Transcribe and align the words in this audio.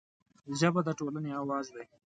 ژبه 0.59 0.81
د 0.87 0.89
ټولنې 0.99 1.31
اواز 1.41 1.65
دی 1.75 1.83